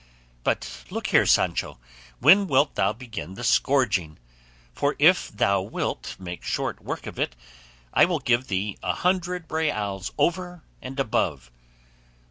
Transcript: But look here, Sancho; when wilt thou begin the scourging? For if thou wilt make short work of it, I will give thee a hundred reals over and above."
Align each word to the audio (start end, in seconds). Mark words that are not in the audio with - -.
But 0.43 0.83
look 0.89 1.05
here, 1.09 1.27
Sancho; 1.27 1.77
when 2.17 2.47
wilt 2.47 2.73
thou 2.73 2.91
begin 2.91 3.35
the 3.35 3.43
scourging? 3.43 4.17
For 4.73 4.95
if 4.97 5.27
thou 5.27 5.61
wilt 5.61 6.15
make 6.17 6.43
short 6.43 6.81
work 6.83 7.05
of 7.05 7.19
it, 7.19 7.35
I 7.93 8.05
will 8.05 8.17
give 8.17 8.47
thee 8.47 8.79
a 8.81 8.93
hundred 8.95 9.51
reals 9.51 10.11
over 10.17 10.63
and 10.81 10.99
above." 10.99 11.51